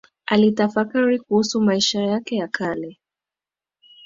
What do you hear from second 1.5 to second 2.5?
maisha yake ya